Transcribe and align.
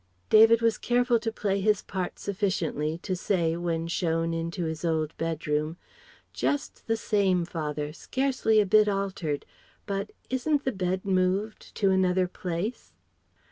David 0.31 0.63
was 0.63 0.79
careful 0.79 1.19
to 1.19 1.31
play 1.31 1.61
his 1.61 1.83
part 1.83 2.17
sufficiently 2.17 2.97
to 3.03 3.15
say 3.15 3.55
when 3.55 3.87
shown 3.87 4.33
into 4.33 4.63
his 4.65 4.83
old 4.83 5.15
bedroom, 5.19 5.77
"Just 6.33 6.87
the 6.87 6.97
same, 6.97 7.45
father; 7.45 7.93
scarcely 7.93 8.59
a 8.59 8.65
bit 8.65 8.87
altered 8.89 9.45
but 9.85 10.11
isn't 10.27 10.65
the 10.65 10.71
bed 10.71 11.05
moved 11.05 11.75
to 11.75 11.91
another 11.91 12.27
place?" 12.27 12.93